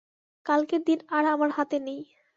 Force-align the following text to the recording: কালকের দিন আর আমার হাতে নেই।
কালকের 0.45 0.81
দিন 0.87 0.99
আর 1.09 1.23
আমার 1.25 1.49
হাতে 1.57 1.77
নেই। 1.79 2.01